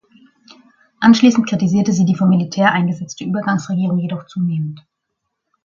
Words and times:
Anschließend 0.99 1.47
kritisierte 1.47 1.93
sie 1.93 2.05
die 2.05 2.15
vom 2.15 2.27
Militär 2.29 2.71
eingesetzte 2.71 3.23
Übergangsregierung 3.23 3.99
jedoch 3.99 4.25
zunehmend. 4.25 4.83